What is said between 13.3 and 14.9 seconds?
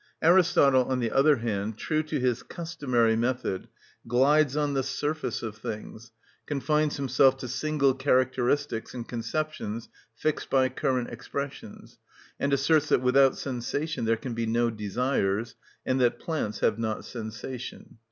sensation there can be no